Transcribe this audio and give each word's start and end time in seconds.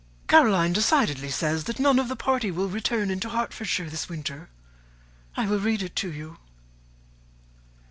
"Caroline 0.27 0.73
decidedly 0.73 1.29
says 1.29 1.65
that 1.65 1.77
none 1.77 1.99
of 1.99 2.07
the 2.07 2.15
party 2.15 2.49
will 2.49 2.67
return 2.67 3.11
into 3.11 3.29
Hertfordshire 3.29 3.87
this 3.87 4.09
winter. 4.09 4.49
I 5.37 5.45
will 5.45 5.59
read 5.59 5.83
it 5.83 5.95
to 5.97 6.11
you. 6.11 6.39